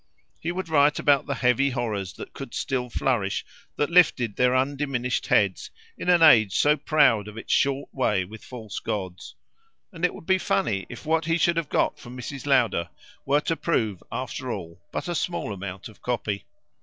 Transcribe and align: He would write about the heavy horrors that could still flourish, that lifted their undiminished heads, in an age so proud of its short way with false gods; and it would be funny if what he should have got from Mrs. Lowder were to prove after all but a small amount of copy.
He 0.39 0.51
would 0.51 0.67
write 0.67 0.97
about 0.97 1.27
the 1.27 1.35
heavy 1.35 1.69
horrors 1.69 2.13
that 2.13 2.33
could 2.33 2.55
still 2.55 2.89
flourish, 2.89 3.45
that 3.75 3.91
lifted 3.91 4.35
their 4.35 4.55
undiminished 4.55 5.27
heads, 5.27 5.69
in 5.95 6.09
an 6.09 6.23
age 6.23 6.57
so 6.57 6.75
proud 6.75 7.27
of 7.27 7.37
its 7.37 7.53
short 7.53 7.93
way 7.93 8.25
with 8.25 8.43
false 8.43 8.79
gods; 8.79 9.35
and 9.93 10.03
it 10.03 10.15
would 10.15 10.25
be 10.25 10.39
funny 10.39 10.87
if 10.89 11.05
what 11.05 11.25
he 11.25 11.37
should 11.37 11.57
have 11.57 11.69
got 11.69 11.99
from 11.99 12.17
Mrs. 12.17 12.47
Lowder 12.47 12.89
were 13.27 13.41
to 13.41 13.55
prove 13.55 14.01
after 14.11 14.51
all 14.51 14.81
but 14.91 15.07
a 15.07 15.13
small 15.13 15.53
amount 15.53 15.87
of 15.87 16.01
copy. 16.01 16.45